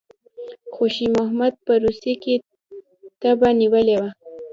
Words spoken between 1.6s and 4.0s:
په روسیې کې تبه نیولی